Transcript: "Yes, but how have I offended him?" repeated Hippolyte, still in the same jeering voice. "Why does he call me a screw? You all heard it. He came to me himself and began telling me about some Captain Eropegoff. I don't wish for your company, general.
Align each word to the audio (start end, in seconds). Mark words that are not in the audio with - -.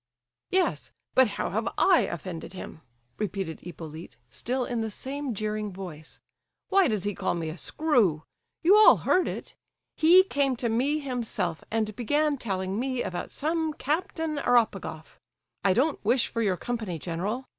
"Yes, 0.49 0.91
but 1.13 1.27
how 1.37 1.51
have 1.51 1.67
I 1.77 1.99
offended 1.99 2.53
him?" 2.53 2.81
repeated 3.19 3.59
Hippolyte, 3.59 4.15
still 4.31 4.65
in 4.65 4.81
the 4.81 4.89
same 4.89 5.35
jeering 5.35 5.71
voice. 5.71 6.19
"Why 6.69 6.87
does 6.87 7.03
he 7.03 7.13
call 7.13 7.35
me 7.35 7.49
a 7.49 7.57
screw? 7.59 8.23
You 8.63 8.75
all 8.75 8.97
heard 9.05 9.27
it. 9.27 9.53
He 9.95 10.23
came 10.23 10.55
to 10.55 10.69
me 10.69 10.97
himself 10.97 11.63
and 11.69 11.95
began 11.95 12.37
telling 12.37 12.79
me 12.79 13.03
about 13.03 13.29
some 13.29 13.73
Captain 13.75 14.39
Eropegoff. 14.39 15.19
I 15.63 15.75
don't 15.75 16.03
wish 16.03 16.25
for 16.29 16.41
your 16.41 16.57
company, 16.57 16.97
general. 16.97 17.47